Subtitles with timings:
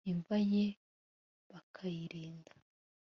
[0.11, 0.65] imva ye
[1.49, 2.51] bakayirinda